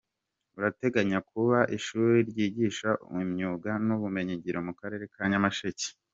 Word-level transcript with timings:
Urateganya 0.57 1.17
kubaka 1.29 1.71
ishuri 1.77 2.17
ryigisha 2.29 2.89
imyuga 3.23 3.71
n’ubumenyingiro 3.85 4.59
mu 4.67 4.73
Karere 4.79 5.03
ka 5.13 5.23
Nyamasheke. 5.31 5.87